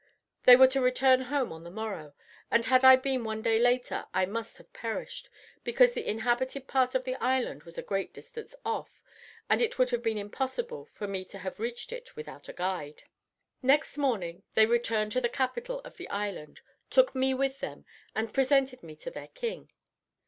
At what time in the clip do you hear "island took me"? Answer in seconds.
16.09-17.35